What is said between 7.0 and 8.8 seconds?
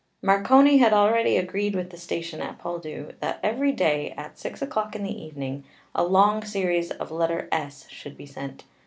letter S should be sent.